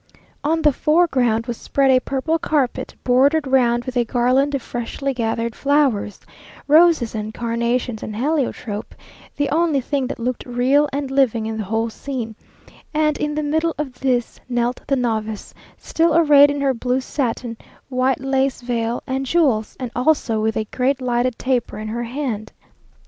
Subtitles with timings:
[0.43, 5.13] On the foreground was spread a purple carpet bordered round with a garland of freshly
[5.13, 6.19] gathered flowers,
[6.67, 8.95] roses and carnations and heliotrope,
[9.37, 12.35] the only thing that looked real and living in the whole scene;
[12.95, 17.55] and in the middle of this knelt the novice, still arrayed in her blue satin,
[17.87, 22.51] white lace veil and jewels, and also with a great lighted taper in her hand.